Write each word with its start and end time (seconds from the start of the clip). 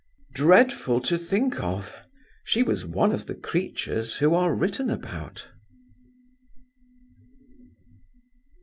Dreadful 0.33 0.99
to 1.01 1.15
think 1.15 1.59
of! 1.59 1.93
she 2.43 2.63
was 2.63 2.87
one 2.87 3.11
of 3.11 3.27
the 3.27 3.35
creatures 3.35 4.15
who 4.15 4.33
are 4.33 4.51
written 4.55 4.89
about. 4.89 5.45